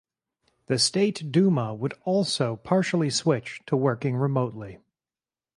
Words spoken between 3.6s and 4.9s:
to working remotely.